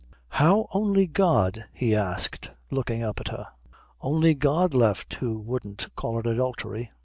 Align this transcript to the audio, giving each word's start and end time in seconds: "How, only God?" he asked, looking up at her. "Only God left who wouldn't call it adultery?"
"How, 0.29 0.67
only 0.71 1.05
God?" 1.05 1.65
he 1.71 1.95
asked, 1.95 2.49
looking 2.71 3.03
up 3.03 3.19
at 3.21 3.27
her. 3.27 3.49
"Only 4.01 4.33
God 4.33 4.73
left 4.73 5.13
who 5.13 5.37
wouldn't 5.37 5.93
call 5.95 6.17
it 6.17 6.25
adultery?" 6.25 6.91